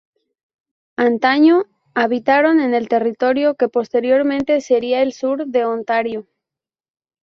[0.97, 6.27] Antaño, habitaron en el territorio que posteriormente sería el sur de Ontario.